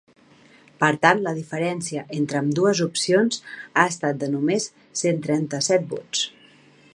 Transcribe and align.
Per 0.83 0.87
tant, 1.01 1.19
la 1.27 1.33
diferència 1.39 2.05
entre 2.19 2.39
ambdues 2.39 2.81
opcions 2.87 3.39
ha 3.45 3.85
estat 3.93 4.19
de 4.25 4.31
només 4.37 4.67
cent 5.03 5.21
trenta-set 5.29 5.87
vots. 5.95 6.25